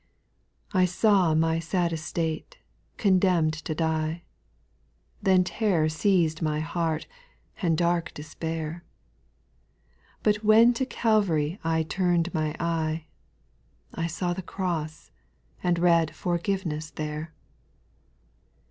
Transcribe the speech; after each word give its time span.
4. 0.71 0.81
I 0.81 0.85
saw 0.85 1.35
my 1.35 1.59
sad 1.59 1.93
estate, 1.93 2.57
conderan'd 2.97 3.53
to 3.53 3.75
die; 3.75 4.23
Then 5.21 5.43
terror 5.43 5.89
seiz'd 5.89 6.41
my 6.41 6.59
heart, 6.59 7.05
and 7.61 7.77
dark 7.77 8.11
de 8.15 8.23
spair; 8.23 8.81
But 10.23 10.37
when 10.43 10.73
to 10.73 10.87
Calvary 10.87 11.59
I 11.63 11.83
tum'd 11.83 12.33
my 12.33 12.55
eye, 12.59 13.05
I 13.93 14.07
saw 14.07 14.33
the 14.33 14.41
cross, 14.41 15.11
and 15.63 15.77
read 15.77 16.15
forgiveness 16.15 16.89
there. 16.89 17.31